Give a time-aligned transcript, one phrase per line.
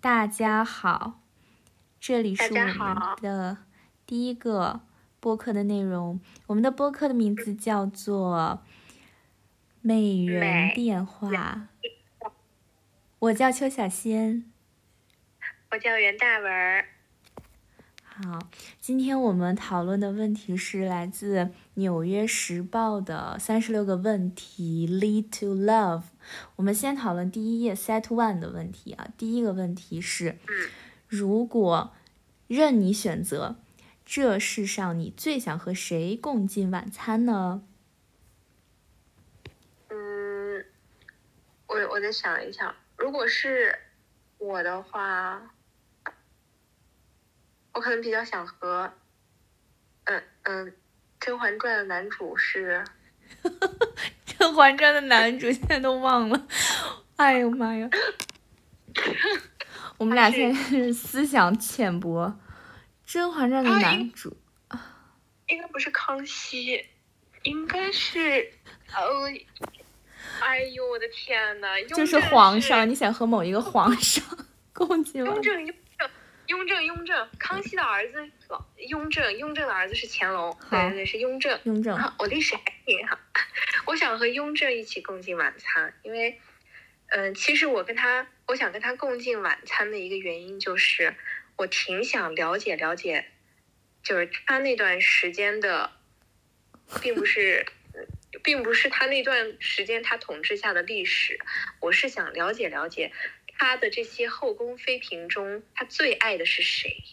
[0.00, 1.22] 大家好，
[1.98, 3.58] 这里是我们的
[4.04, 4.82] 第一个
[5.18, 6.20] 播客的内容。
[6.46, 8.60] 我们的播客的名字叫做
[9.80, 11.68] 《美人电话》。
[13.18, 14.44] 我叫邱小仙。
[15.70, 16.84] 我叫袁大文儿。
[18.18, 18.38] 好，
[18.80, 21.40] 今天我们讨论的问题是来自
[21.74, 26.04] 《纽约时报》的三十六个问题，Lead to Love。
[26.56, 29.08] 我们先讨论第一页 Set One 的问题啊。
[29.18, 30.70] 第一个问题是，嗯
[31.06, 31.92] 如果
[32.46, 33.56] 任你选择，
[34.06, 37.62] 这世上你最想和谁共进晚餐呢？
[39.90, 40.64] 嗯，
[41.66, 43.78] 我我再想一想，如果是
[44.38, 45.54] 我的话，
[47.76, 48.90] 我可能比较想和，
[50.04, 50.66] 嗯嗯，
[51.20, 52.82] 《甄嬛传》的男主是，
[54.24, 56.46] 《甄嬛传》的男主现在都忘了，
[57.16, 57.86] 哎呦妈呀！
[59.98, 62.26] 我们俩现在是思想浅薄，
[63.04, 64.34] 《甄嬛传》的啊男主。
[65.48, 66.82] 应该不是康熙，
[67.42, 68.50] 应该是，
[68.92, 69.30] 呃，
[70.40, 74.24] 哎呦我的天呐，就是皇上，你想和某一个皇上
[74.72, 75.74] 共进晚雍正，
[76.46, 81.58] 雍正，雍正，康熙的儿子老雍正，雍正的儿子是乾隆，对对对，是雍正。
[81.64, 83.18] 雍正，啊，我历史还挺好。
[83.86, 86.40] 我想和雍正一起共进晚餐，因为，
[87.08, 91.14] 嗯、其实我跟他，我想跟他共进晚餐的一个原因就是，
[91.56, 93.26] 我挺想了解了解，
[94.02, 95.90] 就是他那段时间的，
[97.00, 97.66] 并不是，
[98.42, 101.38] 并不是他那段时间他统治下的历史，
[101.80, 103.12] 我是想了解了解
[103.58, 107.04] 他的这些后宫妃嫔中，他最爱的是谁。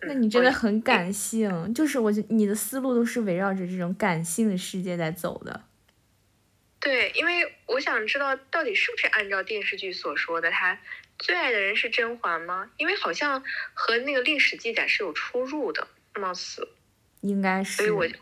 [0.00, 5.64] 嗯那你真的很感性，就是我觉你的思路都是围绕着这种感性的世界在走的。
[6.80, 10.78] 对，因为我想知道到底是不是按照电视剧所说的，他
[11.18, 12.70] 最爱的人是甄嬛吗？
[12.76, 16.68] 因为好像和那个历史记载是有出入的，貌似，
[17.20, 18.16] 应该是，所以我就，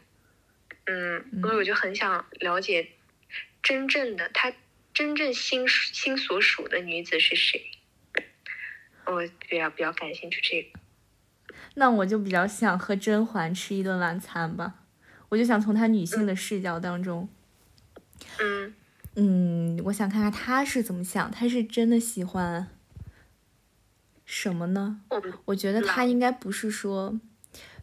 [0.85, 2.91] 嗯，所以我就很想了解
[3.63, 4.53] 真正的他
[4.95, 7.71] 真正心心所属的女子是谁。
[9.07, 10.79] 我比较比较感兴趣这个。
[11.75, 14.75] 那我就比较想和甄嬛吃一顿晚餐吧。
[15.31, 17.29] 我就想从她女性的视角当中，
[18.39, 18.75] 嗯
[19.17, 22.69] 嗯，我想看看她是怎么想，她是真的喜欢
[24.27, 25.01] 什么呢？
[25.09, 27.19] 我我觉得她应该不是说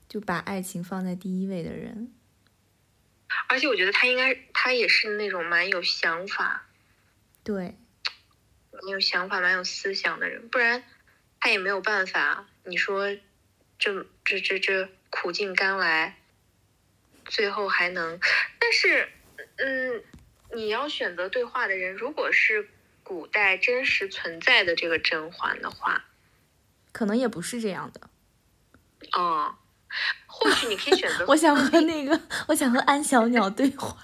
[0.08, 2.14] 就把爱情放在第一位的人。
[3.48, 6.68] 而且我觉得他应该，他也是那种蛮有想法、
[7.50, 7.76] 对，
[8.72, 10.84] 蛮有想法、蛮有思想的人，不然
[11.40, 12.46] 他也没有办法。
[12.64, 13.18] 你说
[13.80, 16.20] 这这这这苦尽甘来，
[17.26, 18.20] 最后还能，
[18.60, 19.10] 但是，
[19.56, 20.04] 嗯，
[20.54, 22.70] 你要选择对话的人，如果是
[23.02, 26.06] 古代真实存在的这个甄嬛的话，
[26.92, 28.12] 可能也不是这样的。
[29.14, 29.56] 哦，
[30.28, 33.98] 或许你可以选择 我想和那个，我想和安小鸟对话，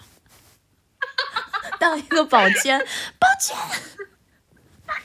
[1.85, 2.79] 当一个保全，
[3.19, 3.56] 保全。
[4.88, 4.96] 抱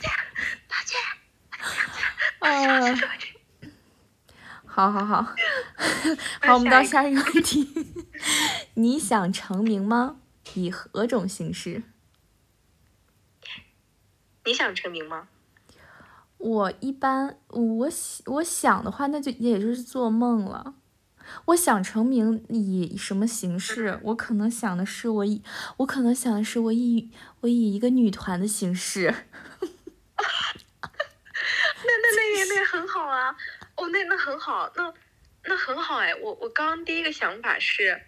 [0.83, 0.99] 歉，
[2.39, 2.97] 啊，
[4.65, 5.21] 好好好，
[6.41, 7.69] 好，我们到下一个问题。
[8.73, 10.15] 你想成名吗？
[10.55, 11.83] 以何种形式？
[14.45, 15.27] 你想成名吗？
[16.39, 20.73] 我一般，我想我想的话，那就也就是做梦了。
[21.45, 23.99] 我想成名以什么形式？
[24.03, 25.41] 我可能想的是我以，
[25.77, 27.09] 我可能想的是我以
[27.41, 29.13] 我以一个女团的形式。
[31.83, 33.35] 那那那也那也很好啊，
[33.75, 34.93] 哦，那那很好，那
[35.45, 36.13] 那很好哎。
[36.15, 38.01] 我我刚刚第一个想法是，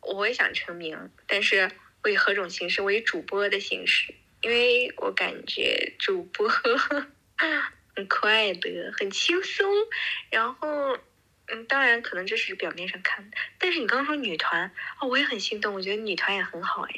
[0.00, 1.70] 我也想成名，但是
[2.02, 2.80] 我以何种形式？
[2.80, 6.48] 我以主播的形式，因为我感觉主播
[7.94, 9.66] 很快乐，很轻松。
[10.30, 10.96] 然后，
[11.50, 14.70] 嗯，当然可能这是表面上看的，但是你刚刚说女团
[15.00, 16.94] 哦，我也很心动，我觉得女团也很好哎，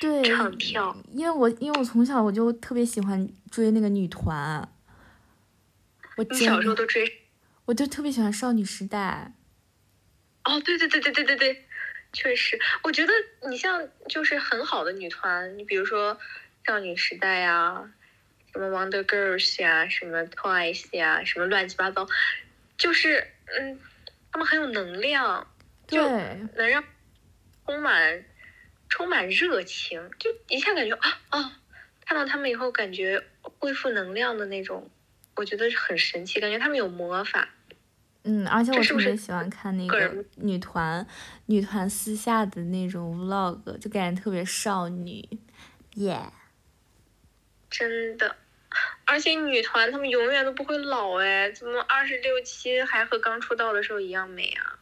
[0.00, 0.96] 对，唱跳。
[1.12, 4.68] 因为我因为我从小我就特别喜欢追那个女团，
[6.16, 7.20] 我你小时候都追
[7.66, 9.32] 我就特别喜欢少女时代。
[10.44, 11.64] 哦，对对对对对对对，
[12.12, 13.12] 确实，我觉得
[13.48, 16.18] 你像就是很好的女团，你比如说
[16.66, 17.88] 少女时代呀、
[18.52, 22.08] 什么 Wonder Girls 呀、什么 Twice 呀、什么乱七八糟，
[22.76, 23.24] 就是
[23.58, 23.78] 嗯，
[24.30, 25.46] 他们很有能量，
[25.86, 26.08] 对就
[26.56, 26.82] 能让
[27.66, 28.24] 充满
[28.88, 31.60] 充满热情，就一下感觉啊啊，
[32.04, 33.22] 看到他们以后感觉
[33.58, 34.90] 恢复能量的那种，
[35.36, 37.48] 我觉得很神奇，感觉他们有魔法。
[38.24, 41.04] 嗯，而且我是不是特别喜欢看那个女团
[41.46, 45.28] 女团私下的那种 vlog，就感觉特别少女，
[45.94, 46.20] 耶、
[47.68, 48.36] 真的，
[49.04, 54.78] 而且女团她们永远都不会老哎，怎么二十六七还和刚出道的时候一样美啊？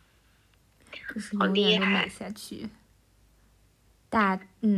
[1.39, 2.69] 好厉害美下去。
[4.09, 4.77] 大嗯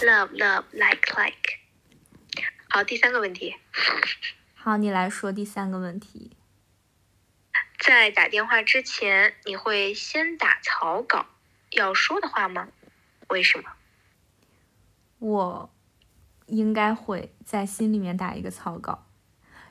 [0.00, 1.58] ，love love like like。
[2.70, 3.56] 好，第三个问题，
[4.54, 6.32] 好，你来说第三个问题。
[7.78, 11.26] 在打电话之前，你会先打草稿
[11.70, 12.68] 要说的话吗？
[13.28, 13.72] 为什么？
[15.18, 15.70] 我
[16.48, 19.06] 应该会在心里面打一个草稿，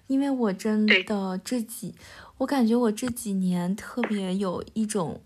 [0.08, 1.94] 因为我真的这几，
[2.38, 5.22] 我感觉我这几年特别有一种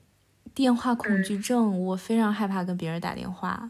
[0.53, 3.69] 电话恐惧症，我非常害怕跟别人打电话。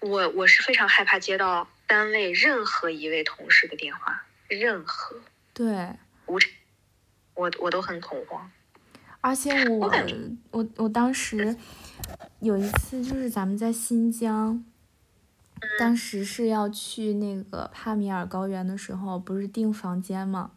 [0.00, 5.16] 我我是非常害怕接到单位任何一位同事的电话，任何
[5.54, 5.88] 对，
[6.26, 6.50] 无产，
[7.34, 8.50] 我我都很恐慌。
[9.20, 10.16] 而且我感觉
[10.50, 11.56] 我我当时
[12.40, 14.71] 有一次就是咱们在新疆，嗯
[15.78, 20.50] 当时是要去那个帕米尔高原的时候，不是订房间吗？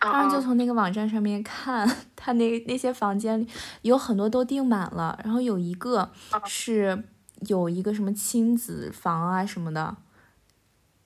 [0.00, 0.42] 当时就哦。
[0.42, 3.46] 从那个网站上面看， 他那那些房间里
[3.82, 6.40] 有很多都订满了，然后有一个哦。
[6.46, 7.04] 是
[7.48, 9.96] 有一个什么亲子房啊什么的，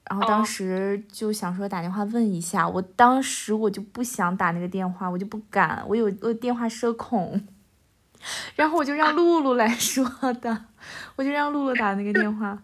[0.08, 0.44] 然后当哦。
[0.44, 7.46] 时就想说打电话问一下，我当时我就不想打那个电话，我就不敢，我有我电话社恐，
[8.56, 10.04] 然后我就让露露来说
[10.40, 10.66] 的，
[11.16, 12.62] 我就让露露打那个电话。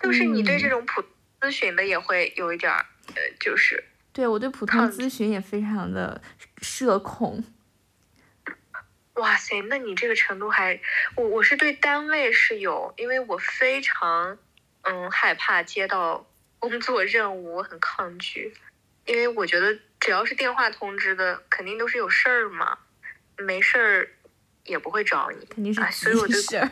[0.00, 1.04] 就是你对这嗯种普
[1.40, 2.84] 咨询的也会有一点儿，
[3.14, 3.82] 呃，就是
[4.12, 6.20] 对我对普通咨询也非常的
[6.60, 7.44] 社恐。
[9.14, 10.78] 哇塞，那你这个程度还，
[11.14, 14.38] 我我是对单位是有，因为我非常
[14.82, 16.26] 嗯害怕接到
[16.58, 18.52] 工作任务，我很抗拒，
[19.06, 22.78] 因为我觉得只要是电话通知的，肯定都是有事儿嘛，
[23.38, 24.08] 没事儿
[24.64, 26.68] 也不会找你，肯定是哎所以我对。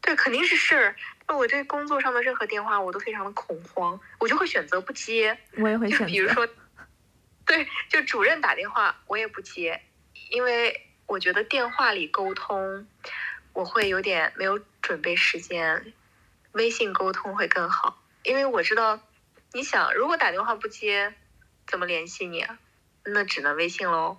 [0.00, 0.96] 对，肯定是事儿。
[1.26, 5.38] 那我对工作上的任何电话我都非常的恐慌，我就会选择不接。
[5.56, 6.12] 我也会就选择。
[6.12, 6.48] 比如说，
[7.46, 9.82] 对，就主任打电话我也不接，
[10.30, 12.86] 因为我觉得电话里沟通
[13.52, 15.92] 我会有点没有准备时间，
[16.52, 19.00] 微信沟通会更好，因为我知道，
[19.52, 21.14] 你想如果打电话不接，
[21.66, 22.58] 怎么联系你啊？
[23.04, 24.18] 那只能微信喽。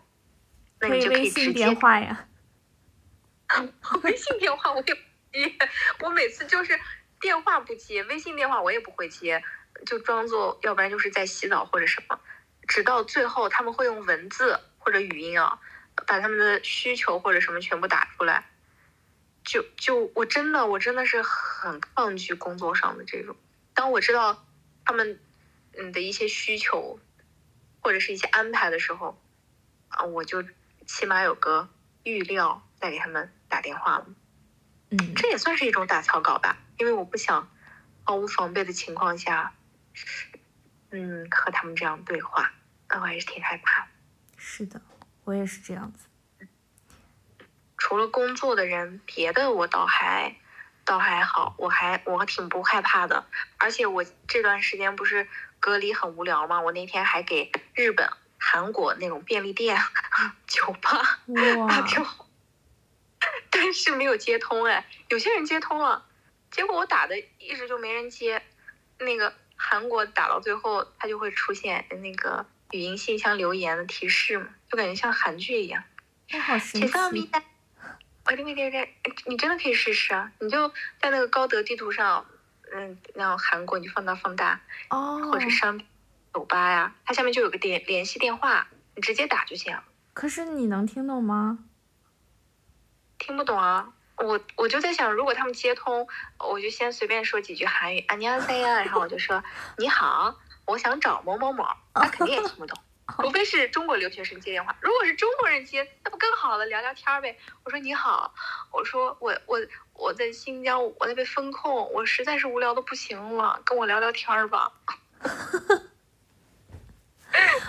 [0.80, 2.28] 那你就可以直接微信电话呀。
[4.04, 4.98] 微信电话我也
[5.34, 5.58] 接，
[6.00, 6.80] 我每次就是
[7.20, 9.44] 电话不接，微信电话我也不会接，
[9.86, 12.20] 就装作要不然就是在洗澡或者什么，
[12.68, 15.60] 直到最后他们会用文字或者语音啊，
[16.08, 18.50] 把他们的需求或者什么全部打出来。
[19.44, 23.36] 就就我真的我真的是很抗拒工作上的这种，
[23.74, 24.46] 当我知道
[24.86, 25.20] 他们
[25.78, 27.00] 嗯的一些需求
[27.82, 29.22] 或者是一些安排的时候，
[29.90, 30.46] 啊，我就
[30.86, 31.68] 起码有个
[32.04, 34.06] 预料再给他们打电话了。
[34.94, 37.50] 嗯，这也算是一种打草稿吧，因为我不想
[38.04, 39.54] 毫无防备的情况下，
[40.92, 42.52] 嗯，和他们这样对话，
[42.90, 43.88] 那我还是挺害怕。
[44.38, 44.80] 是的，
[45.24, 46.06] 我也是这样子。
[47.76, 50.36] 除了工作的人，别的我倒还
[50.86, 53.26] 倒还好，我还我挺不害怕的。
[53.58, 55.28] 而且我这段时间不是
[55.60, 56.62] 隔离很无聊吗？
[56.62, 58.08] 我那天还给日本、
[58.38, 59.82] 韩国那种便利店、
[60.46, 61.20] 酒吧
[61.68, 62.26] 打哇，电话，
[63.54, 66.06] 但是没有接通哎，有些人接通了，
[66.52, 68.42] 结果我打的一直就没人接。
[69.00, 75.84] 那个韩国打到最后，它就会出现那个语音信箱留言的提示嘛，就感觉像韩剧一样。
[76.32, 77.32] 那好神写上米奇。
[78.26, 78.88] 我这边这边，
[79.26, 80.32] 你真的可以试试啊！
[80.40, 80.70] 你就
[81.02, 82.26] 在那个高德地图上，
[82.72, 85.78] 嗯，然后韩国你就放大放大，哦，或者商
[86.34, 89.78] 酒吧呀，它下面就有个电联系电话，你直接打就行。
[90.14, 91.60] 可是你能听懂吗？
[93.23, 96.07] 听不懂啊，我我就在想，如果他们接通，
[96.39, 99.43] 我就先随便说几句韩语，안녕하세요，然后我就说
[99.77, 102.79] 你好，我想找某某某，他肯定也听不懂，
[103.21, 104.77] 除非是中国留学生接电话。
[104.81, 107.39] 如果是中国人接，那不更好了，聊聊天儿呗。
[107.65, 108.33] 我说你好，
[108.73, 109.59] 我说我我
[109.95, 114.73] 我在新疆，我在被封控，我实在是无聊的不行了，跟我聊聊天儿吧。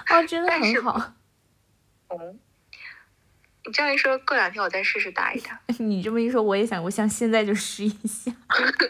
[0.09, 1.13] 哦，真的但是很好。
[2.09, 2.35] 哦，
[3.66, 5.58] 你这样一说，过两天我再试试打一打。
[5.78, 8.30] 你这么一说，我也想，我想现在就试一下。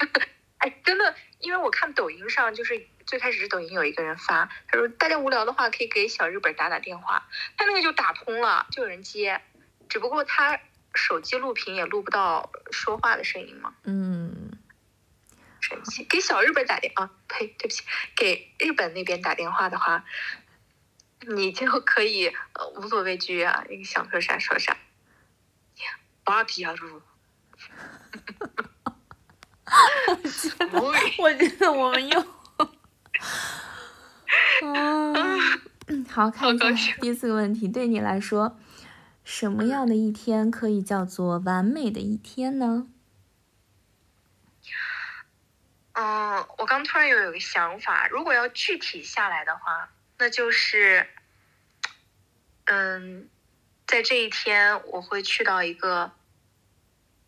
[0.58, 9.40] 哎，真的，因为我看抖音上，就是最开始是抖音有一个人发，他说大家无聊的话可以给小日本打打电话，他那个就打通了，就有人接，
[9.88, 10.58] 只不过他
[10.94, 14.52] 手机录屏也录不到说话的声音嘛，嗯，
[15.60, 16.04] 神奇。
[16.04, 17.82] 给小日本打电啊，呸，对不起，
[18.16, 20.04] 给日本那边打电话的话，
[21.28, 24.76] 你就可以呃无所畏惧啊，你想说啥说啥。
[26.26, 27.02] 芭比亚路，
[31.18, 32.26] 我觉得我们又，
[34.62, 38.58] 嗯，好，看一下第四个问题，对你来说，
[39.22, 42.86] 什么样的一天可以叫做完美的一天呢？
[45.92, 51.06] 嗯，我刚突然又有个想法，如果要具体下来的话，那就是，
[52.64, 53.28] 嗯，
[53.86, 56.12] 在这一天我会去到一个，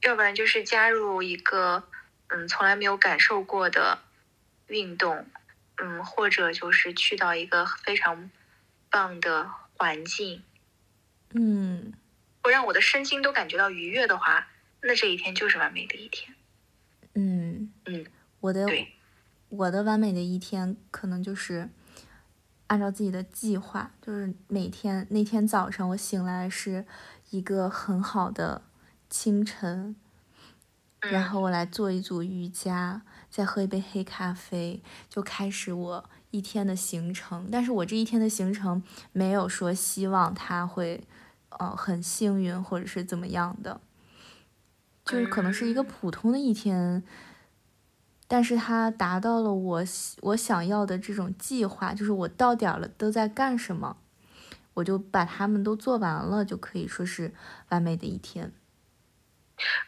[0.03, 1.85] 要不然就是加入一个，
[2.29, 3.99] 嗯，从来没有感受过的
[4.67, 5.27] 运动，
[5.77, 8.31] 嗯，或者就是去到一个非常
[8.91, 10.43] 棒的环境，
[11.35, 11.93] 嗯，
[12.43, 14.49] 会让我的身心都感觉到愉悦的话，
[14.81, 16.35] 那这一天就是完美的一天。
[17.15, 18.07] 嗯嗯。
[18.41, 18.67] 我的
[19.49, 21.69] 我的完美的一天，可能就是
[22.69, 26.85] 按照自己的计划，就是每天那天早上我醒来是
[27.31, 28.63] 一个很好的
[29.09, 29.95] 清晨，
[31.01, 37.49] 然后我来做一组瑜伽，再喝一杯黑咖啡，就开始我一天的行程。
[37.51, 38.83] 但是我这一天的行程
[39.13, 41.07] 没有说希望他会
[41.51, 43.81] 呃很幸运或者是怎么样的，
[45.05, 47.05] 就是可能是一个普通的一天。
[48.29, 49.85] 但是它达到了我
[50.21, 53.97] 我想要的这种计划，就是我到点了都在干什么，
[54.75, 57.33] 我就把他们都做完了，就可以说是
[57.69, 58.53] 完美的一天。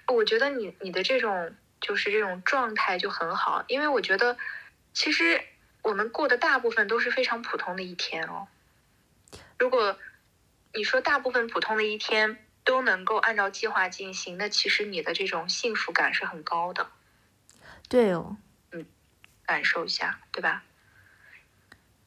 [0.06, 4.36] 我觉得你你的这种就是这种状态就很好，因为我觉得
[4.92, 5.40] 其实
[5.82, 8.46] 我们过的大部分都是非常普通的一天哦。
[9.58, 9.98] 如果
[10.74, 16.86] 你说大部分普通的一天都能够按照计划进行，那其实你的这种幸福感是很高的。
[17.88, 18.36] 对哦，
[18.72, 18.84] 嗯，
[19.46, 20.62] 感受一下，对吧？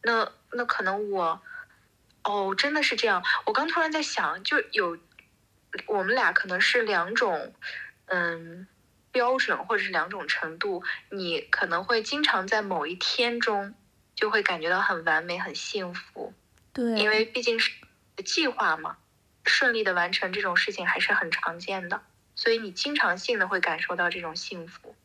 [0.04, 1.42] 那那可能我，
[2.24, 3.24] 哦，真的是这样。
[3.46, 4.98] 我刚突然在想，就有
[5.88, 7.54] 我们俩可能是两种，
[8.06, 8.68] 嗯，
[9.12, 10.84] 标准或者是两种程度。
[11.10, 13.74] 你可能会经常在某一天中
[14.16, 16.34] 就会感觉到很完美、很幸福。
[16.74, 17.72] 对，因为毕竟是
[18.24, 18.98] 计划嘛，
[19.46, 22.02] 顺利的完成这种事情还是很常见的，
[22.36, 24.96] 所以你经常性的会感受到这种幸福。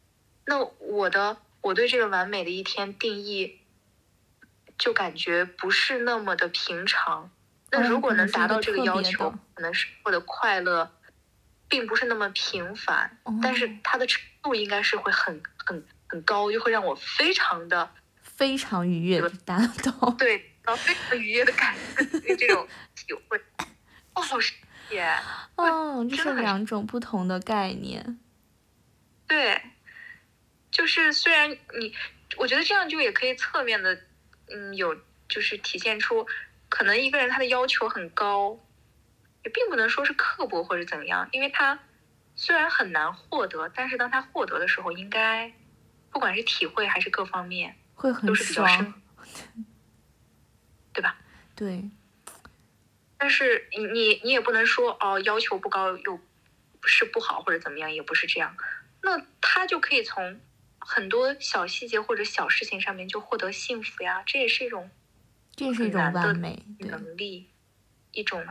[0.47, 3.59] 那我的我对这个完美的一天定义，
[4.79, 7.31] 就感觉不是那么的平常。
[7.73, 10.93] 那如果能达到这个要求，可能是获得快乐，
[11.69, 17.91] 并不是那么平凡，但是它的程度应该是会很很很高，就会让我非常的
[18.23, 20.11] 非常愉悦的达到。
[20.11, 23.37] 对，然后非常愉悦的感觉，这种体会。
[24.15, 24.55] 哦，好神
[24.89, 24.99] 奇！
[25.57, 28.21] 哦，这是两种不同的概念。
[29.27, 29.61] 对。
[30.77, 31.95] 就是虽然你，
[32.37, 33.99] 我觉得这样就也可以侧面的，
[34.51, 34.95] 嗯，有
[35.27, 36.27] 就是体现出，
[36.69, 38.61] 可能一个人他的要求很高，
[39.43, 41.79] 也并不能说是刻薄或者怎么样，因为他
[42.35, 45.51] 虽然很难获得，但是当他获得的时候，应该
[46.11, 48.93] 不管是体会还是各方面，会很深，
[50.93, 51.17] 对吧？
[51.57, 51.89] 对。
[53.17, 56.21] 但是你你你也不能说哦，要求不高又
[56.85, 58.55] 是不好或者怎么样，也不是这样，
[59.01, 60.39] 那他就可以从。
[60.87, 64.89] 很多小细节或者小事情上面就获得幸福呀，这也是一种，
[65.57, 67.51] 这是一种完美能力，
[68.13, 68.47] 一种。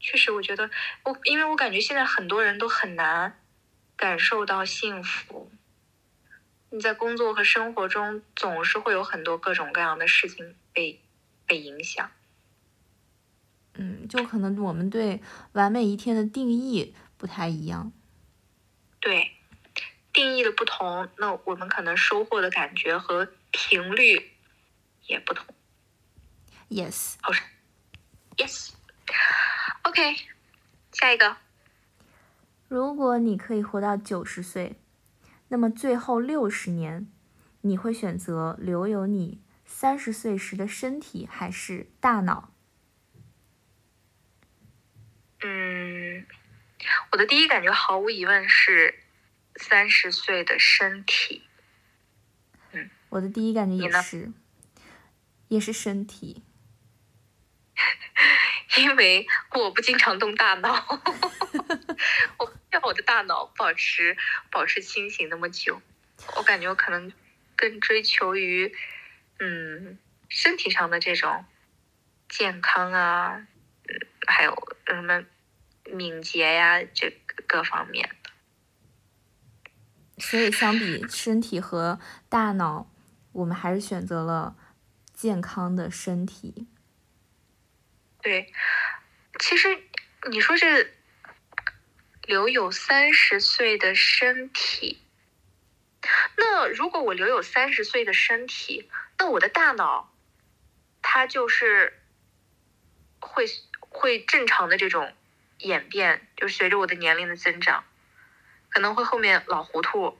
[0.00, 0.68] 确实，我觉得
[1.04, 3.40] 我，因为我感觉现在很多人都很难
[3.96, 5.50] 感受到幸福。
[6.70, 11.00] 你在工作和生活中总是会有很多各种各样的事情被
[11.46, 12.10] 被影响。
[13.74, 17.92] 嗯，就可能我们对完美一天的定义不太一样。
[20.16, 20.24] 对。
[20.26, 24.32] 定义的不同，那我们可能收获的感觉和频率
[25.06, 25.46] 也不同。
[26.70, 27.32] Yes，好
[28.36, 30.16] ，Yes，OK，
[30.92, 31.36] 下一个。
[32.68, 34.76] 如果你可以活到九十岁，
[35.48, 37.06] 那么最后六十年，
[37.60, 42.50] 你会选择留有你三十岁时的身体还是大脑？
[45.42, 46.26] 嗯，
[47.12, 49.02] 我的第一感觉毫无疑问是。
[49.56, 51.42] 三十岁的身体，
[52.72, 54.32] 嗯，我的第一感觉也是，
[55.48, 56.42] 也是身体，
[58.78, 60.74] 因为我不经常动大脑，
[62.38, 64.16] 我要我的大脑保持
[64.50, 65.80] 保持清醒那么久，
[66.36, 67.12] 我感觉我可能
[67.56, 68.74] 更追求于，
[69.38, 69.98] 嗯，
[70.28, 71.44] 身体上的这种
[72.28, 73.46] 健康啊，
[73.88, 75.24] 嗯，还有什么
[75.84, 77.10] 敏捷呀，这
[77.46, 78.14] 各方面。
[80.18, 82.90] 所以，相比身体和大脑，
[83.32, 84.56] 我们还是选择了
[85.12, 86.66] 健康的身体。
[88.22, 88.52] 对，
[89.38, 89.78] 其实
[90.30, 90.88] 你说这
[92.22, 95.02] 留有三十岁的身体，
[96.36, 100.12] 那如果我留有三十岁的身体，那我的大脑，
[101.02, 102.00] 它就是
[103.20, 103.44] 会
[103.78, 105.14] 会正常的这种
[105.58, 107.84] 演变，就随着我的年龄的增长，
[108.76, 110.18] 可能会后面老糊涂，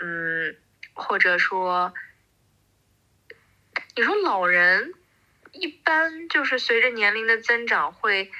[0.00, 0.54] 嗯，
[0.92, 1.94] 或者说，
[3.96, 4.92] 你说老人
[5.52, 8.30] 一般就是随着年龄的增长会。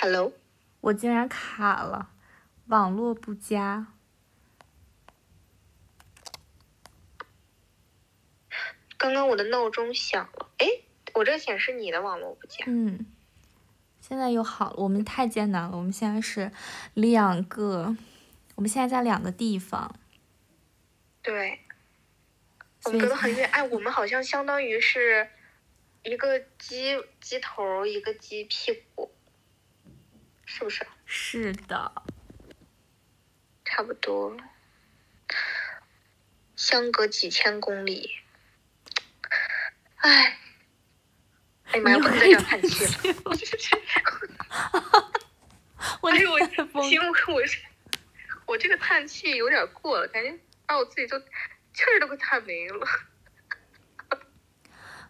[0.00, 0.32] Hello，
[0.82, 2.10] 我竟然卡了，
[2.66, 3.97] 网络不佳。
[8.98, 10.66] 刚刚我的闹钟响了，哎，
[11.14, 12.64] 我这显示你的网络不佳。
[12.66, 13.06] 嗯，
[14.00, 14.76] 现在又好了。
[14.76, 16.52] 我们太艰难了，我们现在是
[16.94, 17.96] 两个，
[18.56, 19.94] 我们现在在两个地方。
[21.22, 21.60] 对，
[22.84, 23.48] 我们隔得很远。
[23.54, 25.28] 哎，我们好像相当于是
[26.02, 29.10] 一个鸡鸡头，一个鸡屁股。
[30.50, 30.86] 是不是？
[31.04, 31.92] 是的，
[33.66, 34.34] 差不多，
[36.56, 38.10] 相隔几千公里。
[40.08, 40.38] 哎，
[41.72, 41.98] 哎妈呀！
[41.98, 42.92] 不能再叹气了。
[46.00, 46.24] 我是
[46.72, 47.58] 我，因为我是
[48.46, 50.34] 我这个叹气有点过了，感觉
[50.64, 51.26] 把我自己都气
[51.94, 52.86] 儿都快叹没了。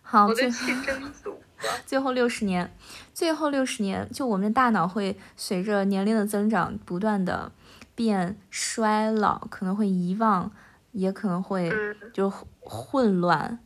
[0.03, 1.41] 好，我的气真足。
[1.87, 2.75] 最后六十年，
[3.15, 7.53] 最后六十年，就我们的大脑会随着年龄的增长，不断的
[7.95, 10.51] 变衰老，可能会遗忘，
[10.93, 11.73] 也可能会
[12.13, 12.29] 就
[12.61, 13.61] 混乱。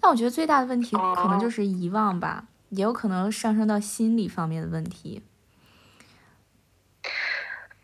[0.00, 5.22] 但我觉得最大的问题可能就是遗忘吧，也有可能上升到心理方面的问题。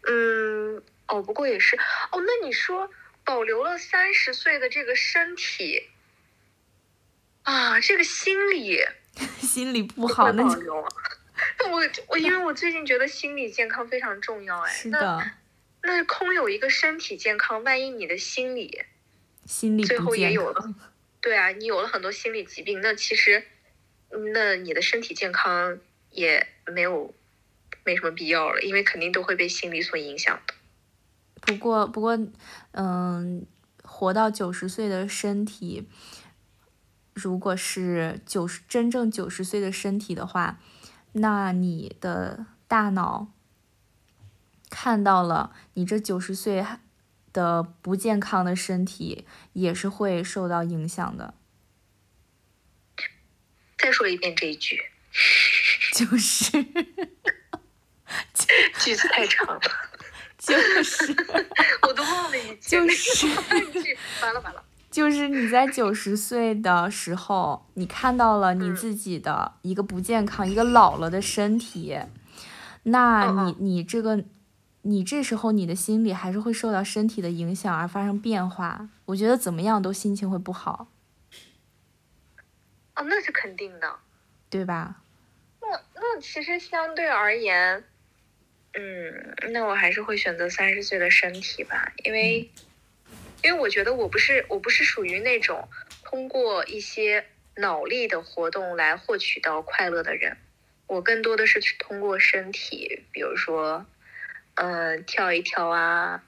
[0.08, 2.20] 嗯，哦，不过也是哦。
[2.20, 2.90] 那你说
[3.24, 5.88] 保留了三十岁的这个身体
[7.42, 8.80] 啊，这个心理。
[9.40, 10.60] 心理不好，那就
[11.58, 15.30] 那 我我因为我最近觉得心理健康非常重要哎，是的，
[15.82, 18.84] 那空有一个身体健康，万一你的心理
[19.46, 20.74] 心理最后也有了，
[21.20, 23.44] 对啊，你有了很多心理疾病，那其实
[24.34, 25.78] 那你的身体健康
[26.10, 27.14] 也没有
[27.84, 30.54] 没什么必要了，因为肯定都会被心理所影响的。
[31.40, 32.18] 不过不过，
[32.72, 33.46] 嗯，
[33.82, 35.88] 活到九十岁的身体。
[37.14, 40.60] 如果是九十真正九十岁的身体的话，
[41.12, 43.32] 那你的大脑
[44.68, 46.78] 看到了你这九十岁还
[47.36, 51.34] 的不健康的身体，也是会受到影响的。
[53.76, 54.80] 再说一遍这一句，
[55.92, 56.50] 就是
[58.80, 59.60] 句子太长了，
[60.38, 61.14] 就是
[61.86, 63.26] 我都忘了一句，就是
[64.22, 64.64] 完了完了。
[64.90, 71.98] 就是你在九十岁的时候，你看到了你自己的一个不健康、一个老了的身体，
[72.84, 74.24] 那你你这个，
[74.86, 78.88] 你这时候你的心理还是会受到身体的影响而发生变化。
[79.06, 80.88] 我觉得怎么样都心情会不好。
[82.94, 83.98] 哦，那是肯定的，
[84.48, 85.02] 对吧？
[85.60, 87.84] 那那其实相对而言，
[88.74, 92.50] 嗯，那我还是会选择三十岁的身体吧，因为。
[93.44, 95.68] 因为我觉得我不是我不是属于那种
[96.02, 97.24] 通过一些
[97.56, 100.36] 脑力的活动来获取到快乐的人，
[100.88, 103.86] 我更多的是去通过身体，比如说，
[104.56, 106.22] 嗯，跳一跳啊，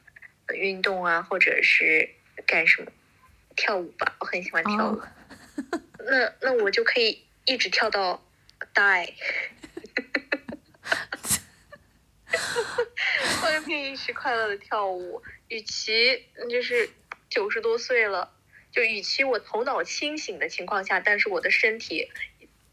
[0.54, 2.08] 运动啊，或者是
[2.46, 2.90] 干什么，
[3.56, 5.02] 跳舞吧，我很喜欢跳舞，
[6.06, 8.22] 那那我就可以一直跳到
[8.74, 9.12] die，
[13.42, 15.22] 我就可以一直快乐的跳舞。
[15.48, 16.90] 与其就是
[17.30, 18.30] 九十多岁了，
[18.70, 22.10] 就与其我头脑清醒的情况下，但是我的身体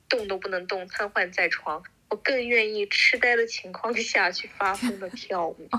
[0.10, 1.86] 动都不能动，瘫痪在床，
[2.16, 5.70] 我更愿意痴呆的情况下去发疯的跳舞。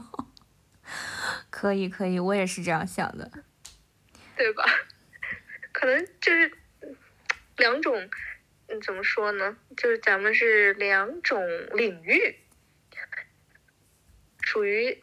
[1.49, 3.31] 可以，可以，我也是这样想的，
[4.37, 4.65] 对吧？
[5.73, 6.53] 可能就是
[7.57, 8.11] 两种，
[8.67, 9.57] 嗯，怎么说呢？
[9.79, 12.37] 就是咱们是两种领域，
[14.43, 15.03] 属于。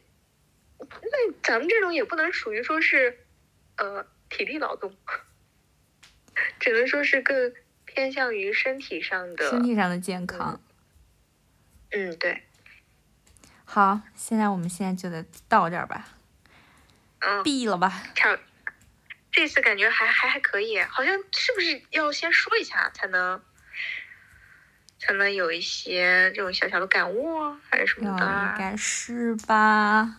[0.78, 3.18] 那咱们这种也不能属于说是，
[3.76, 4.96] 呃，体力劳动，
[6.60, 7.52] 只能说是更
[7.84, 10.60] 偏向于身体上的身体上的健康。
[11.94, 12.42] 嗯，对。
[13.64, 16.08] 好，现在我们现在就得到这儿吧。
[17.20, 17.42] 嗯。
[17.42, 18.02] 闭了吧。
[18.14, 18.36] 差，
[19.30, 23.40] 这次感觉还还还可以，好像是不是要先说一下才能，
[24.98, 28.24] 才能有一些这种小小的感悟，还是什么的？
[28.24, 30.16] 应该是吧。